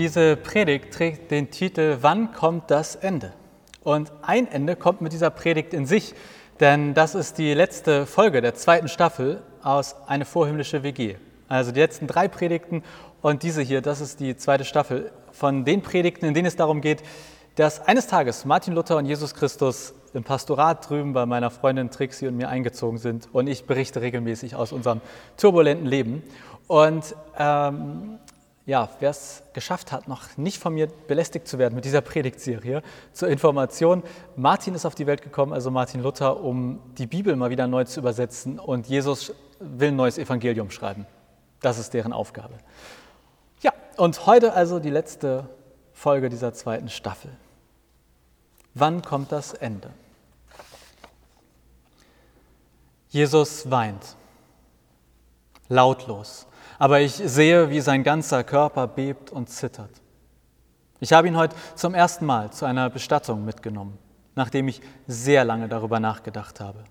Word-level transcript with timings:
Diese 0.00 0.34
Predigt 0.34 0.94
trägt 0.94 1.30
den 1.30 1.50
Titel 1.50 1.98
Wann 2.00 2.32
kommt 2.32 2.70
das 2.70 2.96
Ende? 2.96 3.34
Und 3.84 4.10
ein 4.22 4.50
Ende 4.50 4.74
kommt 4.74 5.02
mit 5.02 5.12
dieser 5.12 5.28
Predigt 5.28 5.74
in 5.74 5.84
sich, 5.84 6.14
denn 6.58 6.94
das 6.94 7.14
ist 7.14 7.36
die 7.36 7.52
letzte 7.52 8.06
Folge 8.06 8.40
der 8.40 8.54
zweiten 8.54 8.88
Staffel 8.88 9.42
aus 9.62 9.94
Eine 10.06 10.24
vorhimmlische 10.24 10.82
WG. 10.82 11.16
Also 11.48 11.70
die 11.70 11.80
letzten 11.80 12.06
drei 12.06 12.28
Predigten 12.28 12.82
und 13.20 13.42
diese 13.42 13.60
hier, 13.60 13.82
das 13.82 14.00
ist 14.00 14.20
die 14.20 14.38
zweite 14.38 14.64
Staffel 14.64 15.12
von 15.32 15.66
den 15.66 15.82
Predigten, 15.82 16.24
in 16.24 16.32
denen 16.32 16.46
es 16.46 16.56
darum 16.56 16.80
geht, 16.80 17.02
dass 17.56 17.86
eines 17.86 18.06
Tages 18.06 18.46
Martin 18.46 18.72
Luther 18.72 18.96
und 18.96 19.04
Jesus 19.04 19.34
Christus 19.34 19.92
im 20.14 20.24
Pastorat 20.24 20.88
drüben 20.88 21.12
bei 21.12 21.26
meiner 21.26 21.50
Freundin 21.50 21.90
Trixie 21.90 22.26
und 22.26 22.38
mir 22.38 22.48
eingezogen 22.48 22.96
sind 22.96 23.28
und 23.34 23.48
ich 23.48 23.66
berichte 23.66 24.00
regelmäßig 24.00 24.54
aus 24.56 24.72
unserem 24.72 25.02
turbulenten 25.36 25.86
Leben. 25.86 26.22
Und 26.68 27.14
ähm, 27.38 28.18
ja, 28.70 28.88
wer 29.00 29.10
es 29.10 29.42
geschafft 29.52 29.90
hat, 29.90 30.06
noch 30.06 30.36
nicht 30.36 30.58
von 30.58 30.72
mir 30.72 30.86
belästigt 30.86 31.48
zu 31.48 31.58
werden 31.58 31.74
mit 31.74 31.84
dieser 31.84 32.02
Predigtserie, 32.02 32.82
zur 33.12 33.28
Information, 33.28 34.04
Martin 34.36 34.76
ist 34.76 34.86
auf 34.86 34.94
die 34.94 35.08
Welt 35.08 35.22
gekommen, 35.22 35.52
also 35.52 35.72
Martin 35.72 36.04
Luther, 36.04 36.40
um 36.40 36.78
die 36.96 37.08
Bibel 37.08 37.34
mal 37.34 37.50
wieder 37.50 37.66
neu 37.66 37.82
zu 37.82 37.98
übersetzen 37.98 38.60
und 38.60 38.86
Jesus 38.86 39.34
will 39.58 39.88
ein 39.88 39.96
neues 39.96 40.18
Evangelium 40.18 40.70
schreiben. 40.70 41.04
Das 41.60 41.80
ist 41.80 41.94
deren 41.94 42.12
Aufgabe. 42.12 42.54
Ja, 43.60 43.72
und 43.96 44.26
heute 44.26 44.52
also 44.52 44.78
die 44.78 44.90
letzte 44.90 45.48
Folge 45.92 46.28
dieser 46.28 46.54
zweiten 46.54 46.90
Staffel. 46.90 47.32
Wann 48.74 49.02
kommt 49.02 49.32
das 49.32 49.52
Ende? 49.52 49.90
Jesus 53.08 53.68
weint, 53.68 54.14
lautlos, 55.68 56.46
aber 56.80 57.00
ich 57.00 57.12
sehe, 57.12 57.68
wie 57.68 57.80
sein 57.80 58.02
ganzer 58.02 58.42
Körper 58.42 58.88
bebt 58.88 59.30
und 59.30 59.50
zittert. 59.50 59.90
Ich 60.98 61.12
habe 61.12 61.28
ihn 61.28 61.36
heute 61.36 61.54
zum 61.74 61.94
ersten 61.94 62.24
Mal 62.24 62.50
zu 62.52 62.64
einer 62.64 62.88
Bestattung 62.88 63.44
mitgenommen, 63.44 63.98
nachdem 64.34 64.66
ich 64.66 64.80
sehr 65.06 65.44
lange 65.44 65.68
darüber 65.68 66.00
nachgedacht 66.00 66.58
habe. 66.58 66.82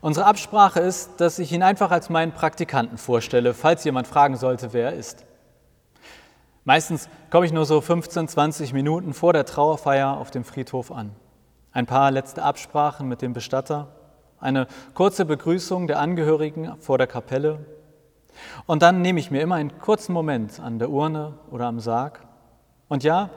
Unsere 0.00 0.26
Absprache 0.26 0.80
ist, 0.80 1.20
dass 1.20 1.38
ich 1.38 1.52
ihn 1.52 1.62
einfach 1.62 1.92
als 1.92 2.10
meinen 2.10 2.32
Praktikanten 2.32 2.98
vorstelle, 2.98 3.54
falls 3.54 3.84
jemand 3.84 4.08
fragen 4.08 4.36
sollte, 4.36 4.72
wer 4.72 4.90
er 4.90 4.98
ist. 4.98 5.24
Meistens 6.64 7.08
komme 7.30 7.46
ich 7.46 7.52
nur 7.52 7.66
so 7.66 7.80
15, 7.80 8.26
20 8.26 8.72
Minuten 8.72 9.14
vor 9.14 9.32
der 9.32 9.46
Trauerfeier 9.46 10.18
auf 10.18 10.32
dem 10.32 10.42
Friedhof 10.42 10.90
an. 10.90 11.12
Ein 11.70 11.86
paar 11.86 12.10
letzte 12.10 12.42
Absprachen 12.42 13.06
mit 13.06 13.22
dem 13.22 13.32
Bestatter, 13.32 13.94
eine 14.40 14.66
kurze 14.94 15.24
Begrüßung 15.24 15.86
der 15.86 16.00
Angehörigen 16.00 16.74
vor 16.80 16.98
der 16.98 17.06
Kapelle. 17.06 17.60
Und 18.66 18.82
dann 18.82 19.02
nehme 19.02 19.20
ich 19.20 19.30
mir 19.30 19.40
immer 19.40 19.56
einen 19.56 19.78
kurzen 19.78 20.12
Moment 20.12 20.60
an 20.60 20.78
der 20.78 20.90
Urne 20.90 21.34
oder 21.50 21.66
am 21.66 21.80
Sarg. 21.80 22.26
Und 22.88 23.04
ja, 23.04 23.30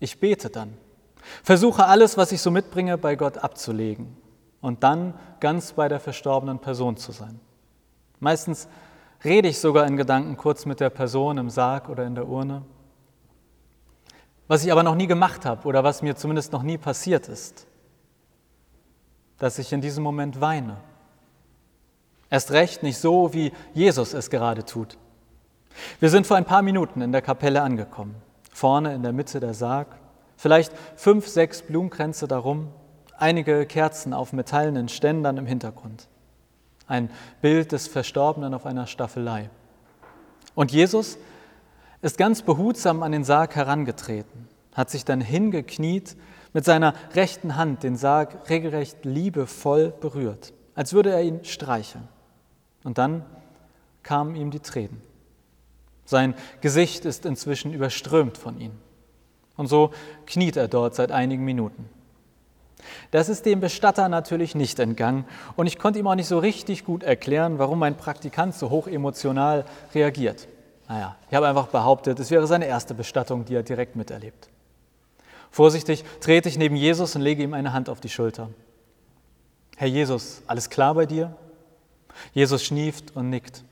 ich 0.00 0.20
bete 0.20 0.50
dann. 0.50 0.74
Versuche 1.42 1.86
alles, 1.86 2.16
was 2.16 2.32
ich 2.32 2.40
so 2.40 2.50
mitbringe, 2.50 2.98
bei 2.98 3.16
Gott 3.16 3.38
abzulegen 3.38 4.16
und 4.60 4.82
dann 4.82 5.14
ganz 5.40 5.72
bei 5.72 5.88
der 5.88 6.00
verstorbenen 6.00 6.58
Person 6.58 6.96
zu 6.96 7.12
sein. 7.12 7.40
Meistens 8.20 8.68
rede 9.24 9.48
ich 9.48 9.58
sogar 9.58 9.86
in 9.86 9.96
Gedanken 9.96 10.36
kurz 10.36 10.66
mit 10.66 10.80
der 10.80 10.90
Person 10.90 11.38
im 11.38 11.50
Sarg 11.50 11.88
oder 11.88 12.04
in 12.04 12.14
der 12.14 12.28
Urne. 12.28 12.62
Was 14.46 14.64
ich 14.64 14.72
aber 14.72 14.82
noch 14.82 14.94
nie 14.94 15.06
gemacht 15.06 15.46
habe 15.46 15.66
oder 15.66 15.84
was 15.84 16.02
mir 16.02 16.16
zumindest 16.16 16.52
noch 16.52 16.62
nie 16.62 16.78
passiert 16.78 17.28
ist, 17.28 17.66
dass 19.38 19.58
ich 19.58 19.72
in 19.72 19.80
diesem 19.80 20.04
Moment 20.04 20.40
weine. 20.40 20.76
Erst 22.30 22.50
recht 22.50 22.82
nicht 22.82 22.98
so, 22.98 23.32
wie 23.32 23.52
Jesus 23.72 24.14
es 24.14 24.30
gerade 24.30 24.64
tut. 24.64 24.96
Wir 26.00 26.10
sind 26.10 26.26
vor 26.26 26.36
ein 26.36 26.44
paar 26.44 26.62
Minuten 26.62 27.00
in 27.00 27.12
der 27.12 27.22
Kapelle 27.22 27.62
angekommen. 27.62 28.14
Vorne 28.52 28.94
in 28.94 29.02
der 29.02 29.12
Mitte 29.12 29.40
der 29.40 29.54
Sarg, 29.54 29.88
vielleicht 30.36 30.72
fünf, 30.96 31.26
sechs 31.26 31.62
Blumenkränze 31.62 32.28
darum, 32.28 32.68
einige 33.16 33.66
Kerzen 33.66 34.12
auf 34.12 34.32
metallenen 34.32 34.88
Ständern 34.88 35.36
im 35.36 35.46
Hintergrund 35.46 36.08
ein 36.86 37.10
Bild 37.40 37.72
des 37.72 37.88
Verstorbenen 37.88 38.54
auf 38.54 38.66
einer 38.66 38.86
Staffelei. 38.86 39.50
Und 40.54 40.72
Jesus 40.72 41.18
ist 42.02 42.18
ganz 42.18 42.42
behutsam 42.42 43.02
an 43.02 43.12
den 43.12 43.24
Sarg 43.24 43.56
herangetreten, 43.56 44.48
hat 44.74 44.90
sich 44.90 45.04
dann 45.04 45.20
hingekniet, 45.20 46.16
mit 46.52 46.64
seiner 46.64 46.94
rechten 47.14 47.56
Hand 47.56 47.82
den 47.82 47.96
Sarg 47.96 48.48
regelrecht 48.48 49.04
liebevoll 49.04 49.92
berührt, 50.00 50.52
als 50.76 50.92
würde 50.92 51.10
er 51.10 51.22
ihn 51.22 51.44
streicheln. 51.44 52.06
Und 52.84 52.98
dann 52.98 53.24
kamen 54.04 54.36
ihm 54.36 54.52
die 54.52 54.60
Tränen. 54.60 55.00
Sein 56.04 56.34
Gesicht 56.60 57.04
ist 57.04 57.26
inzwischen 57.26 57.72
überströmt 57.72 58.38
von 58.38 58.60
ihnen. 58.60 58.78
Und 59.56 59.66
so 59.66 59.90
kniet 60.26 60.56
er 60.56 60.68
dort 60.68 60.94
seit 60.94 61.10
einigen 61.10 61.44
Minuten. 61.44 61.88
Das 63.10 63.28
ist 63.28 63.46
dem 63.46 63.60
Bestatter 63.60 64.08
natürlich 64.08 64.54
nicht 64.54 64.78
entgangen 64.78 65.24
und 65.56 65.66
ich 65.66 65.78
konnte 65.78 65.98
ihm 65.98 66.06
auch 66.06 66.14
nicht 66.14 66.28
so 66.28 66.38
richtig 66.38 66.84
gut 66.84 67.02
erklären, 67.02 67.58
warum 67.58 67.78
mein 67.78 67.96
Praktikant 67.96 68.54
so 68.54 68.68
hoch 68.68 68.86
emotional 68.86 69.64
reagiert. 69.94 70.48
Naja, 70.88 71.16
ich 71.30 71.34
habe 71.34 71.48
einfach 71.48 71.68
behauptet, 71.68 72.20
es 72.20 72.30
wäre 72.30 72.46
seine 72.46 72.66
erste 72.66 72.92
Bestattung, 72.92 73.46
die 73.46 73.54
er 73.54 73.62
direkt 73.62 73.96
miterlebt. 73.96 74.50
Vorsichtig 75.50 76.04
trete 76.20 76.48
ich 76.48 76.58
neben 76.58 76.76
Jesus 76.76 77.16
und 77.16 77.22
lege 77.22 77.42
ihm 77.42 77.54
eine 77.54 77.72
Hand 77.72 77.88
auf 77.88 78.00
die 78.00 78.10
Schulter. 78.10 78.50
Herr 79.76 79.88
Jesus, 79.88 80.42
alles 80.46 80.68
klar 80.68 80.94
bei 80.94 81.06
dir? 81.06 81.34
Jesus 82.32 82.64
schnieft 82.64 83.16
und 83.16 83.30
nickt. 83.30 83.64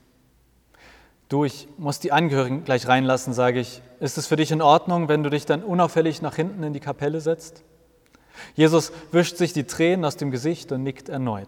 Du, 1.29 1.45
ich 1.45 1.67
muss 1.77 1.99
die 1.99 2.11
Angehörigen 2.11 2.63
gleich 2.63 2.87
reinlassen, 2.87 3.33
sage 3.33 3.59
ich. 3.59 3.81
Ist 3.99 4.17
es 4.17 4.27
für 4.27 4.35
dich 4.35 4.51
in 4.51 4.61
Ordnung, 4.61 5.07
wenn 5.07 5.23
du 5.23 5.29
dich 5.29 5.45
dann 5.45 5.63
unauffällig 5.63 6.21
nach 6.21 6.35
hinten 6.35 6.61
in 6.63 6.73
die 6.73 6.79
Kapelle 6.79 7.21
setzt? 7.21 7.63
Jesus 8.55 8.91
wischt 9.11 9.37
sich 9.37 9.53
die 9.53 9.63
Tränen 9.63 10.05
aus 10.05 10.17
dem 10.17 10.31
Gesicht 10.31 10.71
und 10.71 10.83
nickt 10.83 11.09
erneut. 11.09 11.47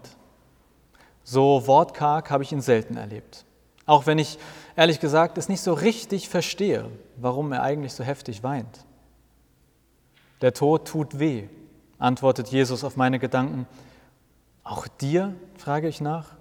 So 1.22 1.66
wortkarg 1.66 2.30
habe 2.30 2.42
ich 2.42 2.52
ihn 2.52 2.60
selten 2.60 2.96
erlebt. 2.96 3.44
Auch 3.84 4.06
wenn 4.06 4.18
ich 4.18 4.38
ehrlich 4.74 5.00
gesagt 5.00 5.38
es 5.38 5.48
nicht 5.48 5.60
so 5.60 5.72
richtig 5.72 6.28
verstehe, 6.28 6.90
warum 7.16 7.52
er 7.52 7.62
eigentlich 7.62 7.92
so 7.92 8.02
heftig 8.02 8.42
weint. 8.42 8.84
Der 10.40 10.52
Tod 10.52 10.86
tut 10.86 11.18
weh, 11.18 11.48
antwortet 11.98 12.48
Jesus 12.48 12.84
auf 12.84 12.96
meine 12.96 13.18
Gedanken. 13.18 13.66
Auch 14.64 14.88
dir? 14.88 15.34
frage 15.56 15.88
ich 15.88 16.00
nach. 16.00 16.34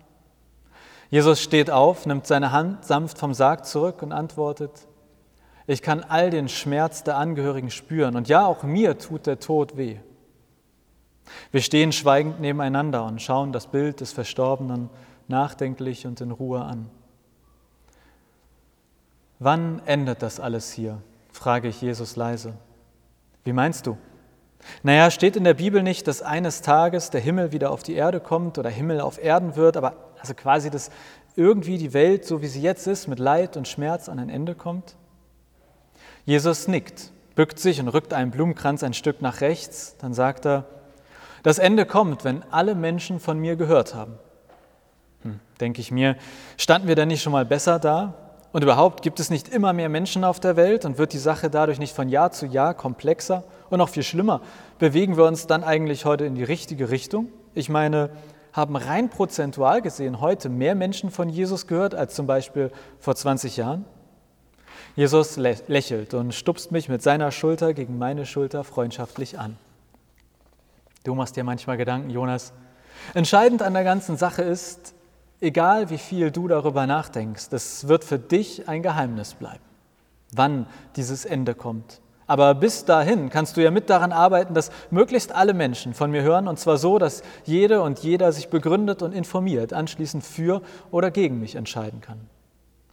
Jesus 1.09 1.41
steht 1.41 1.69
auf, 1.69 2.05
nimmt 2.05 2.27
seine 2.27 2.51
Hand 2.51 2.85
sanft 2.85 3.17
vom 3.17 3.33
Sarg 3.33 3.65
zurück 3.65 4.01
und 4.01 4.11
antwortet, 4.11 4.87
ich 5.67 5.81
kann 5.81 6.03
all 6.03 6.29
den 6.29 6.47
Schmerz 6.47 7.03
der 7.03 7.17
Angehörigen 7.17 7.71
spüren 7.71 8.15
und 8.15 8.27
ja, 8.27 8.45
auch 8.45 8.63
mir 8.63 8.97
tut 8.97 9.25
der 9.25 9.39
Tod 9.39 9.77
weh. 9.77 9.97
Wir 11.51 11.61
stehen 11.61 11.91
schweigend 11.91 12.39
nebeneinander 12.39 13.03
und 13.05 13.21
schauen 13.21 13.51
das 13.51 13.67
Bild 13.67 13.99
des 13.99 14.11
Verstorbenen 14.11 14.89
nachdenklich 15.27 16.05
und 16.05 16.21
in 16.21 16.31
Ruhe 16.31 16.61
an. 16.61 16.89
Wann 19.39 19.81
endet 19.85 20.21
das 20.21 20.39
alles 20.39 20.71
hier? 20.71 21.01
frage 21.31 21.67
ich 21.67 21.81
Jesus 21.81 22.15
leise. 22.15 22.53
Wie 23.43 23.53
meinst 23.53 23.87
du? 23.87 23.97
Naja, 24.83 25.11
steht 25.11 25.35
in 25.35 25.43
der 25.43 25.53
Bibel 25.53 25.83
nicht, 25.83 26.07
dass 26.07 26.21
eines 26.21 26.61
Tages 26.61 27.09
der 27.09 27.21
Himmel 27.21 27.51
wieder 27.51 27.71
auf 27.71 27.83
die 27.83 27.93
Erde 27.93 28.19
kommt 28.19 28.57
oder 28.57 28.69
Himmel 28.69 29.01
auf 29.01 29.21
Erden 29.21 29.55
wird, 29.55 29.77
aber 29.77 29.93
also 30.25 30.33
quasi, 30.33 30.71
dass 30.71 30.89
irgendwie 31.35 31.77
die 31.77 31.93
Welt, 31.93 32.25
so 32.25 32.41
wie 32.41 32.47
sie 32.47 32.61
jetzt 32.61 32.87
ist, 32.87 33.07
mit 33.07 33.19
Leid 33.19 33.57
und 33.57 33.67
Schmerz 33.67 34.09
an 34.09 34.17
ein 34.17 34.29
Ende 34.29 34.55
kommt? 34.55 34.95
Jesus 36.25 36.67
nickt, 36.67 37.11
bückt 37.35 37.59
sich 37.59 37.79
und 37.79 37.89
rückt 37.89 38.11
einen 38.11 38.31
Blumenkranz 38.31 38.81
ein 38.81 38.95
Stück 38.95 39.21
nach 39.21 39.41
rechts. 39.41 39.95
Dann 39.99 40.15
sagt 40.15 40.47
er, 40.47 40.65
das 41.43 41.59
Ende 41.59 41.85
kommt, 41.85 42.23
wenn 42.23 42.41
alle 42.49 42.73
Menschen 42.73 43.19
von 43.19 43.37
mir 43.37 43.55
gehört 43.55 43.93
haben. 43.93 44.17
Hm, 45.21 45.39
denke 45.59 45.79
ich 45.79 45.91
mir, 45.91 46.15
standen 46.57 46.87
wir 46.87 46.95
denn 46.95 47.09
nicht 47.09 47.21
schon 47.21 47.33
mal 47.33 47.45
besser 47.45 47.77
da? 47.77 48.15
Und 48.51 48.63
überhaupt 48.63 49.03
gibt 49.03 49.19
es 49.19 49.29
nicht 49.29 49.49
immer 49.49 49.73
mehr 49.73 49.89
Menschen 49.89 50.23
auf 50.23 50.39
der 50.39 50.55
Welt 50.55 50.85
und 50.85 50.97
wird 50.97 51.13
die 51.13 51.19
Sache 51.19 51.51
dadurch 51.51 51.77
nicht 51.77 51.95
von 51.95 52.09
Jahr 52.09 52.31
zu 52.31 52.47
Jahr 52.47 52.73
komplexer 52.73 53.43
und 53.69 53.77
noch 53.77 53.89
viel 53.89 54.01
schlimmer? 54.01 54.41
Bewegen 54.79 55.17
wir 55.17 55.25
uns 55.25 55.45
dann 55.45 55.63
eigentlich 55.63 56.05
heute 56.05 56.25
in 56.25 56.33
die 56.33 56.43
richtige 56.43 56.89
Richtung? 56.89 57.27
Ich 57.53 57.69
meine, 57.69 58.09
haben 58.55 58.77
rein 58.77 59.09
prozentual 59.09 59.81
gesehen 59.81 60.21
heute 60.21 60.47
mehr 60.47 60.75
Menschen 60.75 61.11
von 61.11 61.27
Jesus 61.27 61.67
gehört 61.67 61.93
als 61.93 62.15
zum 62.15 62.25
Beispiel 62.25 62.71
vor 62.99 63.15
20 63.15 63.57
Jahren? 63.57 63.83
Jesus 64.95 65.35
lächelt 65.35 66.13
und 66.13 66.33
stupst 66.33 66.71
mich 66.71 66.87
mit 66.87 67.03
seiner 67.03 67.31
Schulter 67.31 67.73
gegen 67.73 67.97
meine 67.97 68.25
Schulter 68.25 68.63
freundschaftlich 68.63 69.37
an. 69.37 69.57
Du 71.03 71.15
machst 71.15 71.35
dir 71.35 71.43
manchmal 71.43 71.75
Gedanken, 71.75 72.09
Jonas. 72.09 72.53
Entscheidend 73.13 73.61
an 73.61 73.73
der 73.73 73.83
ganzen 73.83 74.15
Sache 74.15 74.41
ist, 74.41 74.93
egal 75.41 75.89
wie 75.89 75.97
viel 75.97 76.31
du 76.31 76.47
darüber 76.47 76.87
nachdenkst, 76.87 77.47
es 77.51 77.89
wird 77.89 78.05
für 78.05 78.17
dich 78.17 78.69
ein 78.69 78.81
Geheimnis 78.81 79.33
bleiben, 79.33 79.63
wann 80.31 80.65
dieses 80.95 81.25
Ende 81.25 81.55
kommt. 81.55 81.99
Aber 82.27 82.55
bis 82.55 82.85
dahin 82.85 83.29
kannst 83.29 83.55
du 83.55 83.63
ja 83.63 83.69
mit 83.69 83.89
daran 83.89 84.11
arbeiten, 84.11 84.53
dass 84.55 84.71
möglichst 84.89 85.31
alle 85.31 85.53
Menschen 85.53 85.93
von 85.93 86.09
mir 86.09 86.23
hören, 86.23 86.47
und 86.47 86.59
zwar 86.59 86.77
so, 86.77 86.97
dass 86.97 87.21
jede 87.43 87.81
und 87.81 87.99
jeder 87.99 88.31
sich 88.31 88.49
begründet 88.49 89.03
und 89.03 89.13
informiert, 89.13 89.73
anschließend 89.73 90.23
für 90.23 90.61
oder 90.89 91.11
gegen 91.11 91.39
mich 91.39 91.55
entscheiden 91.55 92.01
kann. 92.01 92.27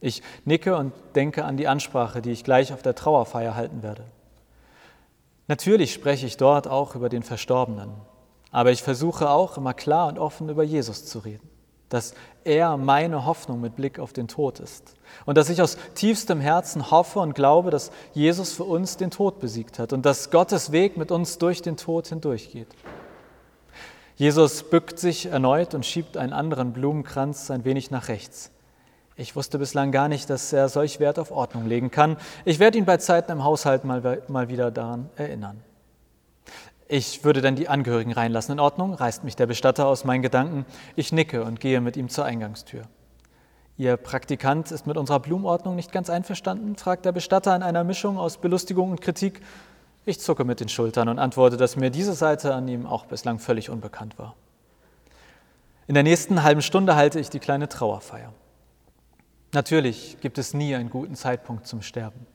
Ich 0.00 0.22
nicke 0.44 0.76
und 0.76 0.92
denke 1.14 1.44
an 1.44 1.56
die 1.56 1.68
Ansprache, 1.68 2.20
die 2.20 2.32
ich 2.32 2.44
gleich 2.44 2.72
auf 2.72 2.82
der 2.82 2.94
Trauerfeier 2.94 3.54
halten 3.54 3.82
werde. 3.82 4.04
Natürlich 5.48 5.92
spreche 5.92 6.26
ich 6.26 6.36
dort 6.36 6.68
auch 6.68 6.94
über 6.94 7.08
den 7.08 7.22
Verstorbenen, 7.22 7.90
aber 8.50 8.70
ich 8.70 8.82
versuche 8.82 9.30
auch 9.30 9.56
immer 9.56 9.74
klar 9.74 10.08
und 10.08 10.18
offen 10.18 10.48
über 10.48 10.62
Jesus 10.62 11.06
zu 11.06 11.20
reden, 11.20 11.48
dass 11.92 12.14
er 12.44 12.76
meine 12.76 13.26
Hoffnung 13.26 13.60
mit 13.60 13.76
Blick 13.76 13.98
auf 13.98 14.12
den 14.12 14.28
Tod 14.28 14.60
ist 14.60 14.94
und 15.26 15.36
dass 15.36 15.50
ich 15.50 15.60
aus 15.60 15.76
tiefstem 15.94 16.40
Herzen 16.40 16.90
hoffe 16.90 17.20
und 17.20 17.34
glaube, 17.34 17.70
dass 17.70 17.90
Jesus 18.12 18.52
für 18.52 18.64
uns 18.64 18.96
den 18.96 19.10
Tod 19.10 19.40
besiegt 19.40 19.78
hat 19.78 19.92
und 19.92 20.06
dass 20.06 20.30
Gottes 20.30 20.72
Weg 20.72 20.96
mit 20.96 21.10
uns 21.10 21.38
durch 21.38 21.62
den 21.62 21.76
Tod 21.76 22.06
hindurchgeht. 22.06 22.68
Jesus 24.16 24.62
bückt 24.62 24.98
sich 24.98 25.26
erneut 25.26 25.74
und 25.74 25.84
schiebt 25.84 26.16
einen 26.16 26.32
anderen 26.32 26.72
Blumenkranz 26.72 27.50
ein 27.50 27.64
wenig 27.64 27.90
nach 27.90 28.08
rechts. 28.08 28.50
Ich 29.16 29.36
wusste 29.36 29.58
bislang 29.58 29.92
gar 29.92 30.08
nicht, 30.08 30.30
dass 30.30 30.52
er 30.52 30.68
solch 30.68 30.98
Wert 30.98 31.18
auf 31.18 31.30
Ordnung 31.30 31.66
legen 31.66 31.90
kann. 31.90 32.16
Ich 32.44 32.58
werde 32.58 32.78
ihn 32.78 32.86
bei 32.86 32.96
Zeiten 32.96 33.32
im 33.32 33.44
Haushalt 33.44 33.84
mal, 33.84 34.22
mal 34.28 34.48
wieder 34.48 34.70
daran 34.70 35.10
erinnern. 35.16 35.60
Ich 36.88 37.24
würde 37.24 37.40
dann 37.40 37.56
die 37.56 37.68
Angehörigen 37.68 38.12
reinlassen. 38.12 38.52
In 38.52 38.60
Ordnung, 38.60 38.94
reißt 38.94 39.24
mich 39.24 39.36
der 39.36 39.46
Bestatter 39.46 39.86
aus 39.86 40.04
meinen 40.04 40.22
Gedanken. 40.22 40.66
Ich 40.96 41.12
nicke 41.12 41.44
und 41.44 41.60
gehe 41.60 41.80
mit 41.80 41.96
ihm 41.96 42.08
zur 42.08 42.24
Eingangstür. 42.24 42.82
Ihr 43.78 43.96
Praktikant 43.96 44.70
ist 44.70 44.86
mit 44.86 44.96
unserer 44.96 45.20
Blumenordnung 45.20 45.74
nicht 45.74 45.92
ganz 45.92 46.10
einverstanden, 46.10 46.76
fragt 46.76 47.04
der 47.04 47.12
Bestatter 47.12 47.56
in 47.56 47.62
einer 47.62 47.84
Mischung 47.84 48.18
aus 48.18 48.36
Belustigung 48.36 48.90
und 48.90 49.00
Kritik. 49.00 49.40
Ich 50.04 50.20
zucke 50.20 50.44
mit 50.44 50.60
den 50.60 50.68
Schultern 50.68 51.08
und 51.08 51.18
antworte, 51.18 51.56
dass 51.56 51.76
mir 51.76 51.90
diese 51.90 52.12
Seite 52.12 52.54
an 52.54 52.68
ihm 52.68 52.86
auch 52.86 53.06
bislang 53.06 53.38
völlig 53.38 53.70
unbekannt 53.70 54.18
war. 54.18 54.34
In 55.86 55.94
der 55.94 56.02
nächsten 56.02 56.42
halben 56.42 56.62
Stunde 56.62 56.96
halte 56.96 57.18
ich 57.18 57.30
die 57.30 57.40
kleine 57.40 57.68
Trauerfeier. 57.68 58.32
Natürlich 59.52 60.18
gibt 60.20 60.38
es 60.38 60.54
nie 60.54 60.74
einen 60.74 60.90
guten 60.90 61.14
Zeitpunkt 61.14 61.66
zum 61.66 61.82
Sterben. 61.82 62.26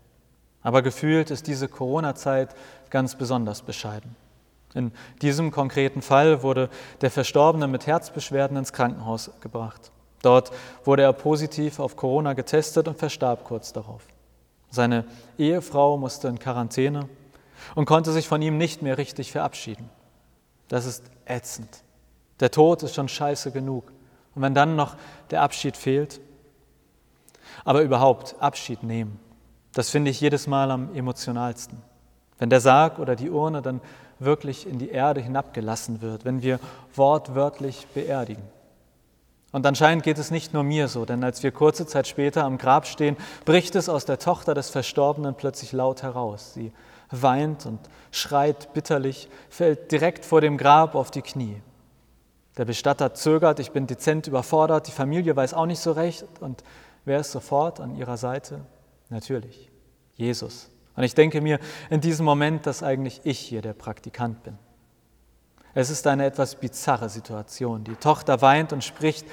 Aber 0.61 0.81
gefühlt 0.81 1.31
ist 1.31 1.47
diese 1.47 1.67
Corona-Zeit 1.67 2.55
ganz 2.89 3.15
besonders 3.15 3.61
bescheiden. 3.61 4.15
In 4.77 4.91
diesem 5.21 5.51
konkreten 5.51 6.01
Fall 6.01 6.43
wurde 6.43 6.69
der 7.01 7.11
Verstorbene 7.11 7.67
mit 7.67 7.87
Herzbeschwerden 7.87 8.57
ins 8.57 8.73
Krankenhaus 8.73 9.31
gebracht. 9.41 9.91
Dort 10.21 10.51
wurde 10.83 11.03
er 11.03 11.13
positiv 11.13 11.79
auf 11.79 11.95
Corona 11.95 12.33
getestet 12.33 12.87
und 12.87 12.97
verstarb 12.97 13.43
kurz 13.43 13.73
darauf. 13.73 14.03
Seine 14.69 15.05
Ehefrau 15.37 15.97
musste 15.97 16.27
in 16.27 16.39
Quarantäne 16.39 17.07
und 17.75 17.85
konnte 17.85 18.11
sich 18.11 18.27
von 18.27 18.41
ihm 18.41 18.57
nicht 18.57 18.81
mehr 18.81 18.97
richtig 18.97 19.31
verabschieden. 19.31 19.89
Das 20.67 20.85
ist 20.85 21.03
ätzend. 21.25 21.83
Der 22.39 22.51
Tod 22.51 22.83
ist 22.83 22.95
schon 22.95 23.07
scheiße 23.07 23.51
genug. 23.51 23.91
Und 24.35 24.41
wenn 24.41 24.53
dann 24.53 24.75
noch 24.75 24.95
der 25.31 25.41
Abschied 25.41 25.77
fehlt, 25.77 26.19
aber 27.65 27.81
überhaupt 27.81 28.35
Abschied 28.39 28.83
nehmen, 28.83 29.19
das 29.73 29.89
finde 29.89 30.11
ich 30.11 30.21
jedes 30.21 30.47
Mal 30.47 30.69
am 30.69 30.93
emotionalsten. 30.93 31.81
Wenn 32.37 32.49
der 32.49 32.61
Sarg 32.61 32.99
oder 32.99 33.15
die 33.15 33.29
Urne 33.29 33.61
dann 33.61 33.81
wirklich 34.19 34.67
in 34.67 34.79
die 34.79 34.89
Erde 34.89 35.21
hinabgelassen 35.21 36.01
wird, 36.01 36.25
wenn 36.25 36.41
wir 36.41 36.59
wortwörtlich 36.95 37.87
beerdigen. 37.93 38.43
Und 39.51 39.65
anscheinend 39.65 40.03
geht 40.03 40.17
es 40.17 40.29
nicht 40.29 40.53
nur 40.53 40.63
mir 40.63 40.87
so, 40.87 41.05
denn 41.05 41.23
als 41.23 41.41
wir 41.41 41.51
kurze 41.51 41.87
Zeit 41.87 42.07
später 42.07 42.43
am 42.43 42.57
Grab 42.57 42.85
stehen, 42.85 43.15
bricht 43.45 43.75
es 43.75 43.89
aus 43.89 44.05
der 44.05 44.19
Tochter 44.19 44.53
des 44.53 44.69
Verstorbenen 44.69 45.35
plötzlich 45.35 45.71
laut 45.71 46.03
heraus. 46.03 46.53
Sie 46.53 46.73
weint 47.09 47.65
und 47.65 47.79
schreit 48.11 48.73
bitterlich, 48.73 49.29
fällt 49.49 49.91
direkt 49.91 50.25
vor 50.25 50.41
dem 50.41 50.57
Grab 50.57 50.95
auf 50.95 51.11
die 51.11 51.21
Knie. 51.21 51.61
Der 52.57 52.65
Bestatter 52.65 53.13
zögert, 53.13 53.59
ich 53.59 53.71
bin 53.71 53.87
dezent 53.87 54.27
überfordert, 54.27 54.87
die 54.87 54.91
Familie 54.91 55.35
weiß 55.35 55.53
auch 55.53 55.67
nicht 55.67 55.79
so 55.79 55.91
recht. 55.91 56.25
Und 56.39 56.63
wer 57.05 57.19
ist 57.19 57.31
sofort 57.31 57.79
an 57.79 57.95
ihrer 57.95 58.17
Seite? 58.17 58.61
Natürlich, 59.09 59.69
Jesus. 60.15 60.69
Und 60.97 61.03
ich 61.03 61.15
denke 61.15 61.39
mir 61.41 61.59
in 61.89 62.01
diesem 62.01 62.25
Moment, 62.25 62.65
dass 62.65 62.83
eigentlich 62.83 63.21
ich 63.23 63.39
hier 63.39 63.61
der 63.61 63.73
Praktikant 63.73 64.43
bin. 64.43 64.57
Es 65.75 65.91
ist 65.91 66.07
eine 66.07 66.25
etwas 66.25 66.55
bizarre 66.55 67.07
Situation. 67.07 67.83
Die 67.83 67.95
Tochter 67.95 68.41
weint 68.41 68.73
und 68.73 68.83
spricht, 68.83 69.27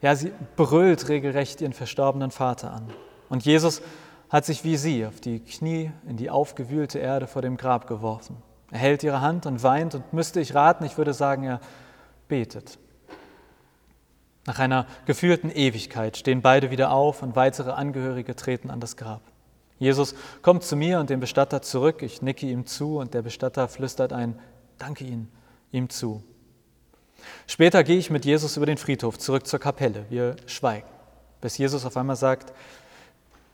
ja, 0.00 0.16
sie 0.16 0.32
brüllt 0.56 1.10
regelrecht 1.10 1.60
ihren 1.60 1.74
verstorbenen 1.74 2.30
Vater 2.30 2.72
an. 2.72 2.88
Und 3.28 3.44
Jesus 3.44 3.82
hat 4.30 4.46
sich 4.46 4.64
wie 4.64 4.78
sie 4.78 5.04
auf 5.04 5.20
die 5.20 5.40
Knie 5.40 5.92
in 6.08 6.16
die 6.16 6.30
aufgewühlte 6.30 6.98
Erde 6.98 7.26
vor 7.26 7.42
dem 7.42 7.58
Grab 7.58 7.86
geworfen. 7.86 8.36
Er 8.70 8.78
hält 8.78 9.02
ihre 9.02 9.20
Hand 9.20 9.44
und 9.44 9.62
weint 9.62 9.94
und 9.94 10.12
müsste 10.14 10.40
ich 10.40 10.54
raten, 10.54 10.84
ich 10.84 10.96
würde 10.96 11.12
sagen, 11.12 11.44
er 11.44 11.60
betet. 12.28 12.78
Nach 14.46 14.58
einer 14.58 14.86
gefühlten 15.04 15.50
Ewigkeit 15.50 16.16
stehen 16.16 16.40
beide 16.40 16.70
wieder 16.70 16.92
auf 16.92 17.22
und 17.22 17.36
weitere 17.36 17.72
Angehörige 17.72 18.34
treten 18.34 18.70
an 18.70 18.80
das 18.80 18.96
Grab. 18.96 19.20
Jesus 19.80 20.14
kommt 20.42 20.62
zu 20.62 20.76
mir 20.76 21.00
und 21.00 21.10
dem 21.10 21.18
Bestatter 21.18 21.62
zurück. 21.62 22.02
Ich 22.02 22.22
nicke 22.22 22.46
ihm 22.46 22.66
zu 22.66 22.98
und 22.98 23.14
der 23.14 23.22
Bestatter 23.22 23.66
flüstert 23.66 24.12
ein 24.12 24.38
Danke 24.78 25.04
Ihnen 25.04 25.32
ihm 25.72 25.88
zu. 25.88 26.22
Später 27.46 27.82
gehe 27.82 27.98
ich 27.98 28.10
mit 28.10 28.24
Jesus 28.24 28.56
über 28.56 28.66
den 28.66 28.76
Friedhof 28.76 29.18
zurück 29.18 29.46
zur 29.46 29.58
Kapelle. 29.58 30.04
Wir 30.10 30.36
schweigen, 30.46 30.86
bis 31.40 31.58
Jesus 31.58 31.84
auf 31.84 31.96
einmal 31.96 32.16
sagt, 32.16 32.52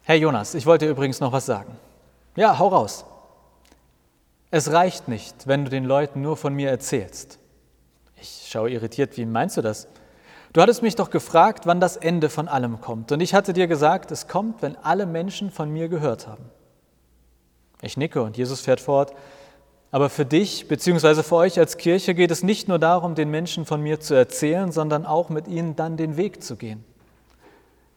Herr 0.03 0.17
Jonas, 0.17 0.55
ich 0.55 0.67
wollte 0.67 0.89
übrigens 0.89 1.21
noch 1.21 1.33
was 1.33 1.47
sagen. 1.47 1.77
Ja, 2.37 2.59
hau 2.59 2.69
raus. 2.69 3.05
Es 4.51 4.71
reicht 4.71 5.09
nicht, 5.09 5.47
wenn 5.47 5.65
du 5.65 5.71
den 5.71 5.85
Leuten 5.85 6.23
nur 6.23 6.37
von 6.37 6.55
mir 6.55 6.71
erzählst. 6.71 7.39
Ich 8.21 8.49
schaue 8.49 8.71
irritiert, 8.71 9.17
wie 9.17 9.27
meinst 9.27 9.57
du 9.57 9.63
das? 9.63 9.89
Du 10.57 10.63
hattest 10.63 10.81
mich 10.81 10.97
doch 10.97 11.11
gefragt, 11.11 11.67
wann 11.67 11.81
das 11.81 11.99
Ende 11.99 12.31
von 12.31 12.49
allem 12.49 12.81
kommt. 12.81 13.13
Und 13.13 13.21
ich 13.21 13.35
hatte 13.35 13.53
dir 13.53 13.67
gesagt, 13.67 14.11
es 14.11 14.27
kommt, 14.27 14.63
wenn 14.63 14.75
alle 14.77 15.05
Menschen 15.05 15.51
von 15.51 15.71
mir 15.71 15.91
gehört 15.91 16.27
haben. 16.27 16.45
Ich 17.83 17.99
nicke 17.99 18.23
und 18.23 18.39
Jesus 18.39 18.63
fährt 18.63 18.81
fort. 18.81 19.13
Aber 19.91 20.09
für 20.09 20.25
dich 20.25 20.67
bzw. 20.67 21.23
für 21.23 21.37
euch 21.37 21.59
als 21.59 21.77
Kirche 21.77 22.15
geht 22.15 22.31
es 22.31 22.43
nicht 22.43 22.69
nur 22.69 22.79
darum, 22.79 23.15
den 23.15 23.31
Menschen 23.31 23.67
von 23.67 23.83
mir 23.83 24.01
zu 24.01 24.15
erzählen, 24.15 24.73
sondern 24.73 25.05
auch 25.05 25.29
mit 25.29 25.47
ihnen 25.47 25.77
dann 25.77 25.99
den 25.99 26.17
Weg 26.17 26.43
zu 26.43 26.57
gehen. 26.57 26.83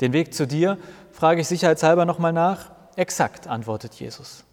Den 0.01 0.11
Weg 0.11 0.33
zu 0.33 0.45
dir 0.45 0.77
frage 1.13 1.39
ich 1.39 1.47
sicherheitshalber 1.47 2.03
nochmal 2.03 2.33
nach. 2.33 2.71
Exakt, 2.97 3.47
antwortet 3.47 3.93
Jesus. 3.93 4.43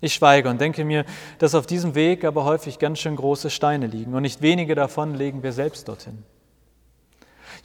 Ich 0.00 0.14
schweige 0.14 0.50
und 0.50 0.60
denke 0.60 0.84
mir, 0.84 1.04
dass 1.38 1.54
auf 1.54 1.66
diesem 1.66 1.94
Weg 1.94 2.24
aber 2.24 2.44
häufig 2.44 2.80
ganz 2.80 2.98
schön 2.98 3.14
große 3.14 3.50
Steine 3.50 3.86
liegen 3.86 4.14
und 4.14 4.22
nicht 4.22 4.42
wenige 4.42 4.74
davon 4.74 5.14
legen 5.14 5.44
wir 5.44 5.52
selbst 5.52 5.86
dorthin. 5.86 6.24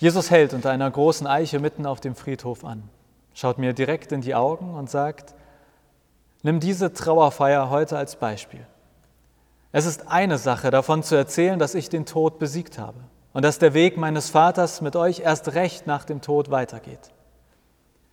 Jesus 0.02 0.32
hält 0.32 0.56
unter 0.56 0.72
einer 0.72 0.90
großen 0.90 1.28
Eiche 1.28 1.60
mitten 1.60 1.86
auf 1.86 2.02
dem 2.02 2.16
Friedhof 2.16 2.66
an, 2.66 2.82
schaut 3.36 3.60
mir 3.60 3.74
direkt 3.74 4.12
in 4.12 4.22
die 4.22 4.34
Augen 4.34 4.74
und 4.74 4.90
sagt, 4.90 5.36
nimm 6.42 6.60
diese 6.60 6.92
Trauerfeier 6.92 7.70
heute 7.70 8.00
als 8.00 8.16
Beispiel. 8.16 8.66
Es 9.72 9.86
ist 9.86 10.08
eine 10.08 10.40
Sache 10.40 10.72
davon 10.72 11.04
zu 11.04 11.14
erzählen, 11.14 11.60
dass 11.60 11.76
ich 11.76 11.88
den 11.88 12.08
Tod 12.08 12.40
besiegt 12.40 12.80
habe 12.80 12.98
und 13.34 13.46
dass 13.46 13.60
der 13.60 13.76
Weg 13.76 13.96
meines 13.96 14.32
Vaters 14.32 14.82
mit 14.82 14.96
euch 14.96 15.20
erst 15.20 15.54
recht 15.54 15.86
nach 15.86 16.04
dem 16.04 16.22
Tod 16.22 16.50
weitergeht. 16.50 17.12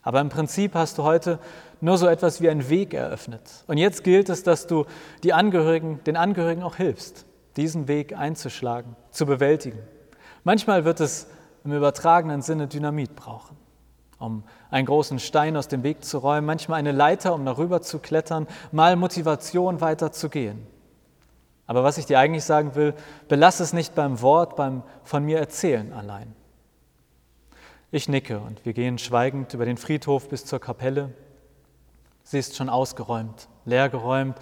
Aber 0.03 0.21
im 0.21 0.29
Prinzip 0.29 0.75
hast 0.75 0.99
du 0.99 1.05
heute 1.05 1.39
nur 1.81 1.97
so 1.97 2.07
etwas 2.07 2.43
wie 2.43 2.51
einen 2.51 2.69
Weg 2.69 2.93
eröffnet. 2.93 3.65
Und 3.67 3.79
jetzt 3.79 4.05
gilt 4.05 4.29
es, 4.29 4.43
dass 4.43 4.67
du 4.67 4.85
Angehörigen, 5.33 6.05
den 6.05 6.19
Angehörigen 6.19 6.63
auch 6.63 6.77
hilfst, 6.77 7.25
diesen 7.57 7.89
Weg 7.89 8.15
einzuschlagen, 8.15 8.95
zu 9.11 9.25
bewältigen. 9.25 9.79
Manchmal 10.45 10.85
wird 10.85 11.01
es 11.01 11.29
im 11.65 11.73
übertragenen 11.73 12.43
Sinne 12.43 12.69
Dynamit 12.69 13.17
brauchen, 13.17 13.57
um 14.19 14.45
einen 14.71 14.87
großen 14.87 15.19
Stein 15.19 15.57
aus 15.57 15.69
dem 15.69 15.83
Weg 15.83 16.05
zu 16.05 16.19
räumen, 16.19 16.47
manchmal 16.47 16.79
eine 16.79 16.93
Leiter, 16.93 17.35
um 17.35 17.45
darüber 17.45 17.83
zu 17.83 17.99
klettern, 17.99 18.47
mal 18.73 18.97
Motivation 18.97 19.81
weiter 19.81 20.13
zu 20.13 20.29
gehen. 20.29 20.67
Aber 21.67 21.85
was 21.85 21.99
ich 21.99 22.07
dir 22.07 22.19
eigentlich 22.19 22.45
sagen 22.45 22.75
will, 22.75 22.95
belass 23.29 23.61
es 23.61 23.73
nicht 23.73 23.95
beim 23.95 24.23
Wort, 24.23 24.57
beim 24.57 24.83
von 25.05 25.25
mir 25.25 25.39
erzählen 25.39 25.93
allein. 25.93 26.35
Ich 27.91 28.09
nicke 28.09 28.41
und 28.41 28.65
wir 28.65 28.73
gehen 28.73 28.99
schweigend 28.99 29.53
über 29.55 29.65
den 29.65 29.77
Friedhof 29.77 30.29
bis 30.29 30.45
zur 30.45 30.61
Kapelle. 30.61 31.13
Sie 32.23 32.39
ist 32.39 32.57
schon 32.57 32.69
ausgeräumt, 32.69 33.49
leergeräumt, 33.65 34.37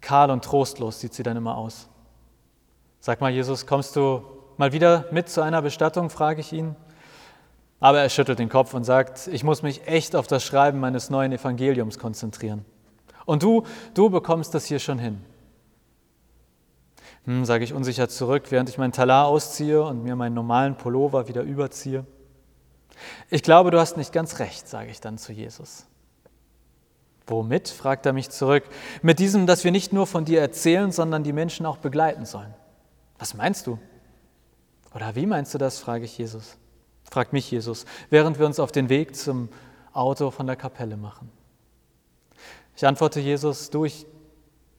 kahl 0.00 0.30
und 0.30 0.44
trostlos 0.44 1.00
sieht 1.00 1.14
sie 1.14 1.22
dann 1.22 1.36
immer 1.36 1.56
aus. 1.56 1.88
Sag 3.00 3.20
mal, 3.20 3.30
Jesus, 3.30 3.66
kommst 3.66 3.96
du 3.96 4.22
mal 4.58 4.72
wieder 4.72 5.06
mit 5.10 5.28
zu 5.28 5.40
einer 5.40 5.62
Bestattung, 5.62 6.10
frage 6.10 6.40
ich 6.40 6.52
ihn. 6.52 6.76
Aber 7.80 8.00
er 8.00 8.08
schüttelt 8.08 8.38
den 8.38 8.48
Kopf 8.48 8.74
und 8.74 8.84
sagt, 8.84 9.28
ich 9.28 9.44
muss 9.44 9.62
mich 9.62 9.86
echt 9.86 10.16
auf 10.16 10.26
das 10.26 10.44
Schreiben 10.44 10.80
meines 10.80 11.10
neuen 11.10 11.32
Evangeliums 11.32 11.98
konzentrieren. 11.98 12.64
Und 13.24 13.42
du, 13.42 13.62
du 13.94 14.10
bekommst 14.10 14.54
das 14.54 14.66
hier 14.66 14.80
schon 14.80 14.98
hin. 14.98 15.20
Hm, 17.24 17.44
sage 17.44 17.62
ich 17.62 17.72
unsicher 17.72 18.08
zurück, 18.08 18.44
während 18.50 18.68
ich 18.68 18.78
meinen 18.78 18.92
Talar 18.92 19.26
ausziehe 19.26 19.82
und 19.82 20.02
mir 20.02 20.16
meinen 20.16 20.34
normalen 20.34 20.76
Pullover 20.76 21.28
wieder 21.28 21.42
überziehe. 21.42 22.04
Ich 23.30 23.42
glaube, 23.42 23.70
du 23.70 23.78
hast 23.78 23.96
nicht 23.96 24.12
ganz 24.12 24.40
recht, 24.40 24.66
sage 24.66 24.90
ich 24.90 25.00
dann 25.00 25.18
zu 25.18 25.32
Jesus. 25.32 25.86
Womit? 27.26 27.68
fragt 27.68 28.06
er 28.06 28.12
mich 28.12 28.30
zurück. 28.30 28.64
Mit 29.02 29.18
diesem, 29.18 29.46
dass 29.46 29.62
wir 29.62 29.70
nicht 29.70 29.92
nur 29.92 30.06
von 30.06 30.24
dir 30.24 30.40
erzählen, 30.40 30.90
sondern 30.90 31.22
die 31.22 31.34
Menschen 31.34 31.66
auch 31.66 31.76
begleiten 31.76 32.24
sollen. 32.24 32.54
Was 33.18 33.34
meinst 33.34 33.66
du? 33.66 33.78
Oder 34.94 35.14
wie 35.14 35.26
meinst 35.26 35.54
du 35.54 35.58
das? 35.58 35.78
frage 35.78 36.04
ich 36.04 36.16
Jesus. 36.18 36.56
Fragt 37.10 37.32
mich 37.32 37.50
Jesus, 37.50 37.86
während 38.10 38.38
wir 38.38 38.46
uns 38.46 38.60
auf 38.60 38.72
den 38.72 38.88
Weg 38.88 39.16
zum 39.16 39.48
Auto 39.92 40.30
von 40.30 40.46
der 40.46 40.56
Kapelle 40.56 40.96
machen. 40.96 41.30
Ich 42.76 42.86
antworte 42.86 43.18
Jesus, 43.18 43.70
du, 43.70 43.84
ich 43.84 44.06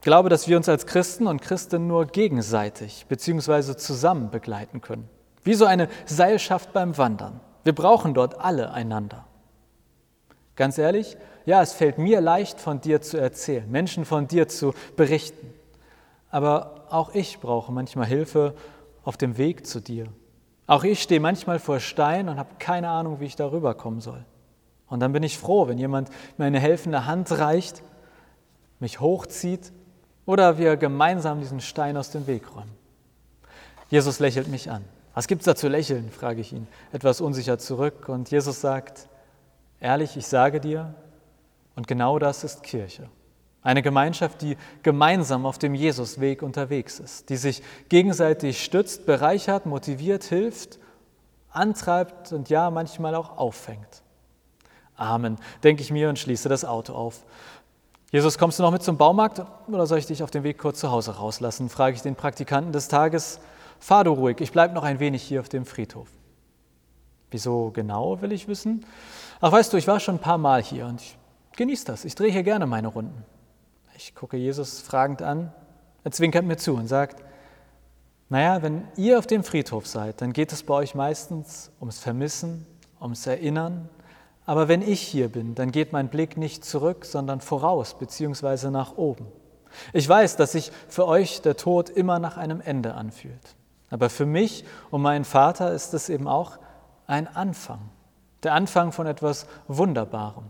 glaube, 0.02 0.30
dass 0.30 0.48
wir 0.48 0.56
uns 0.56 0.70
als 0.70 0.86
Christen 0.86 1.28
und 1.28 1.42
Christen 1.42 1.88
nur 1.88 2.06
gegenseitig 2.06 3.06
bzw. 3.08 3.76
zusammen 3.76 4.30
begleiten 4.30 4.82
können. 4.82 5.10
Wie 5.44 5.56
so 5.56 5.66
eine 5.66 5.90
Seilschaft 6.06 6.72
beim 6.72 6.98
Wandern. 6.98 7.40
Wir 7.64 7.74
brauchen 7.74 8.14
dort 8.14 8.40
alle 8.40 8.72
einander. 8.72 9.26
Ganz 10.56 10.78
ehrlich, 10.78 11.18
ja, 11.46 11.62
es 11.62 11.74
fällt 11.74 11.98
mir 11.98 12.22
leicht, 12.22 12.60
von 12.60 12.82
dir 12.82 13.02
zu 13.02 13.18
erzählen, 13.18 13.70
Menschen 13.70 14.06
von 14.06 14.28
dir 14.28 14.48
zu 14.48 14.74
berichten. 14.96 15.54
Aber 16.30 16.86
auch 16.90 17.14
ich 17.14 17.40
brauche 17.40 17.72
manchmal 17.72 18.06
Hilfe 18.06 18.54
auf 19.10 19.18
dem 19.18 19.40
Weg 19.40 19.66
zu 19.66 19.80
dir. 19.80 20.06
Auch 20.68 20.84
ich 20.84 21.02
stehe 21.02 21.20
manchmal 21.20 21.58
vor 21.58 21.80
Stein 21.80 22.30
und 22.30 22.38
habe 22.38 22.50
keine 22.60 22.90
Ahnung, 22.90 23.20
wie 23.20 23.26
ich 23.26 23.36
darüber 23.36 23.74
kommen 23.74 24.02
soll. 24.02 24.24
Und 24.86 25.00
dann 25.00 25.14
bin 25.14 25.24
ich 25.24 25.40
froh, 25.40 25.68
wenn 25.68 25.80
jemand 25.80 26.12
mir 26.38 26.46
eine 26.46 26.60
helfende 26.60 27.08
Hand 27.08 27.32
reicht, 27.32 27.82
mich 28.80 29.00
hochzieht 29.00 29.72
oder 30.28 30.60
wir 30.60 30.78
gemeinsam 30.78 31.40
diesen 31.40 31.60
Stein 31.60 31.98
aus 31.98 32.12
dem 32.12 32.28
Weg 32.28 32.56
räumen. 32.56 32.70
Jesus 33.88 34.20
lächelt 34.20 34.48
mich 34.48 34.70
an. 34.70 34.86
Was 35.16 35.28
gibt 35.28 35.42
es 35.42 35.46
da 35.48 35.56
zu 35.56 35.70
lächeln? 35.70 36.12
frage 36.12 36.42
ich 36.42 36.54
ihn, 36.54 36.68
etwas 36.92 37.20
unsicher 37.20 37.58
zurück. 37.58 38.10
Und 38.10 38.30
Jesus 38.30 38.62
sagt, 38.62 39.10
ehrlich, 39.80 40.18
ich 40.18 40.28
sage 40.28 40.60
dir, 40.60 40.94
und 41.76 41.88
genau 41.88 42.20
das 42.20 42.44
ist 42.44 42.62
Kirche. 42.62 43.10
Eine 43.62 43.82
Gemeinschaft, 43.82 44.42
die 44.42 44.58
gemeinsam 44.84 45.46
auf 45.46 45.58
dem 45.58 45.76
Jesusweg 45.76 46.42
unterwegs 46.42 47.00
ist, 47.00 47.30
die 47.30 47.36
sich 47.36 47.62
gegenseitig 47.90 48.64
stützt, 48.64 49.06
bereichert, 49.06 49.66
motiviert, 49.66 50.24
hilft, 50.24 50.80
antreibt 51.52 52.32
und 52.32 52.50
ja, 52.50 52.70
manchmal 52.70 53.16
auch 53.16 53.38
auffängt. 53.38 54.02
Amen, 54.96 55.38
denke 55.64 55.82
ich 55.82 55.92
mir 55.92 56.10
und 56.10 56.20
schließe 56.20 56.48
das 56.48 56.64
Auto 56.64 56.94
auf. 56.94 57.24
Jesus, 58.12 58.38
kommst 58.38 58.60
du 58.60 58.64
noch 58.64 58.72
mit 58.72 58.82
zum 58.82 58.98
Baumarkt 58.98 59.42
oder 59.68 59.86
soll 59.86 60.00
ich 60.00 60.08
dich 60.08 60.24
auf 60.24 60.32
dem 60.32 60.44
Weg 60.44 60.58
kurz 60.58 60.80
zu 60.80 60.90
Hause 60.90 61.18
rauslassen? 61.18 61.70
frage 61.70 61.96
ich 61.96 62.02
den 62.02 62.16
Praktikanten 62.16 62.72
des 62.72 62.88
Tages. 62.88 63.40
Fahr 63.80 64.04
du 64.04 64.12
ruhig, 64.12 64.42
ich 64.42 64.52
bleibe 64.52 64.74
noch 64.74 64.84
ein 64.84 65.00
wenig 65.00 65.22
hier 65.22 65.42
auf 65.42 65.50
dem 65.50 65.66
Friedhof. 65.66 66.08
Wieso 67.32 67.72
genau, 67.72 68.22
will 68.22 68.32
ich 68.32 68.48
wissen? 68.48 68.86
Ach, 69.42 69.52
weißt 69.52 69.72
du, 69.72 69.78
ich 69.78 69.88
war 69.88 70.00
schon 70.00 70.16
ein 70.16 70.22
paar 70.22 70.38
Mal 70.38 70.64
hier 70.64 70.88
und 70.88 71.02
ich 71.02 71.18
genieße 71.56 71.86
das. 71.86 72.04
Ich 72.04 72.16
drehe 72.16 72.32
hier 72.32 72.44
gerne 72.44 72.66
meine 72.66 72.88
Runden. 72.88 73.24
Ich 74.02 74.16
gucke 74.16 74.38
Jesus 74.38 74.80
fragend 74.80 75.22
an. 75.22 75.52
Er 76.06 76.12
zwinkert 76.12 76.46
mir 76.46 76.56
zu 76.56 76.74
und 76.74 76.88
sagt, 76.88 77.22
naja, 78.30 78.62
wenn 78.62 78.88
ihr 78.96 79.20
auf 79.20 79.28
dem 79.28 79.44
Friedhof 79.44 79.88
seid, 79.88 80.22
dann 80.22 80.32
geht 80.32 80.54
es 80.54 80.64
bei 80.64 80.74
euch 80.74 80.96
meistens 80.96 81.70
ums 81.82 82.00
Vermissen, 82.00 82.66
ums 83.02 83.28
Erinnern. 83.28 83.90
Aber 84.46 84.70
wenn 84.70 84.82
ich 84.82 85.02
hier 85.02 85.28
bin, 85.28 85.54
dann 85.54 85.72
geht 85.72 85.92
mein 85.92 86.08
Blick 86.08 86.38
nicht 86.38 86.64
zurück, 86.64 87.04
sondern 87.04 87.42
voraus 87.42 88.00
bzw. 88.00 88.70
nach 88.70 88.96
oben. 88.96 89.28
Ich 89.92 90.08
weiß, 90.08 90.38
dass 90.38 90.54
sich 90.54 90.72
für 90.88 91.06
euch 91.06 91.42
der 91.42 91.58
Tod 91.58 91.90
immer 91.90 92.20
nach 92.20 92.38
einem 92.38 92.62
Ende 92.62 92.94
anfühlt. 92.94 93.58
Aber 93.90 94.10
für 94.10 94.26
mich 94.26 94.64
und 94.92 95.02
meinen 95.02 95.26
Vater 95.26 95.74
ist 95.74 95.94
es 95.94 96.08
eben 96.08 96.30
auch 96.30 96.58
ein 97.06 97.28
Anfang. 97.28 97.82
Der 98.44 98.54
Anfang 98.54 98.94
von 98.94 99.08
etwas 99.08 99.46
Wunderbarem. 99.68 100.46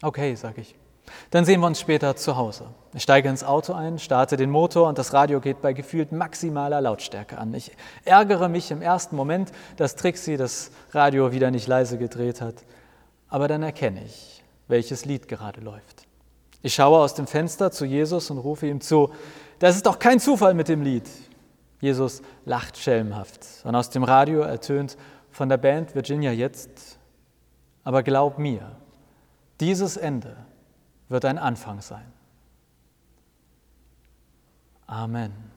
Okay, 0.00 0.34
sage 0.36 0.62
ich. 0.62 0.81
Dann 1.30 1.44
sehen 1.44 1.60
wir 1.60 1.66
uns 1.66 1.80
später 1.80 2.16
zu 2.16 2.36
Hause. 2.36 2.66
Ich 2.94 3.02
steige 3.02 3.28
ins 3.28 3.42
Auto 3.42 3.72
ein, 3.72 3.98
starte 3.98 4.36
den 4.36 4.50
Motor 4.50 4.88
und 4.88 4.98
das 4.98 5.12
Radio 5.12 5.40
geht 5.40 5.62
bei 5.62 5.72
gefühlt 5.72 6.12
maximaler 6.12 6.80
Lautstärke 6.80 7.38
an. 7.38 7.54
Ich 7.54 7.72
ärgere 8.04 8.48
mich 8.48 8.70
im 8.70 8.82
ersten 8.82 9.16
Moment, 9.16 9.50
dass 9.76 9.96
Trixie 9.96 10.36
das 10.36 10.70
Radio 10.92 11.32
wieder 11.32 11.50
nicht 11.50 11.66
leise 11.66 11.98
gedreht 11.98 12.40
hat. 12.40 12.56
Aber 13.28 13.48
dann 13.48 13.62
erkenne 13.62 14.04
ich, 14.04 14.44
welches 14.68 15.04
Lied 15.04 15.26
gerade 15.26 15.60
läuft. 15.60 16.06
Ich 16.60 16.74
schaue 16.74 16.98
aus 16.98 17.14
dem 17.14 17.26
Fenster 17.26 17.72
zu 17.72 17.84
Jesus 17.84 18.30
und 18.30 18.38
rufe 18.38 18.66
ihm 18.66 18.80
zu, 18.80 19.10
das 19.58 19.76
ist 19.76 19.86
doch 19.86 19.98
kein 19.98 20.20
Zufall 20.20 20.54
mit 20.54 20.68
dem 20.68 20.82
Lied. 20.82 21.08
Jesus 21.80 22.22
lacht 22.44 22.76
schelmhaft 22.76 23.40
und 23.64 23.74
aus 23.74 23.90
dem 23.90 24.04
Radio 24.04 24.42
ertönt 24.42 24.96
von 25.30 25.48
der 25.48 25.56
Band 25.56 25.94
Virginia 25.94 26.30
jetzt, 26.30 26.98
aber 27.82 28.02
glaub 28.02 28.38
mir, 28.38 28.76
dieses 29.60 29.96
Ende 29.96 30.36
wird 31.12 31.24
ein 31.24 31.38
Anfang 31.38 31.80
sein. 31.80 32.12
Amen. 34.86 35.51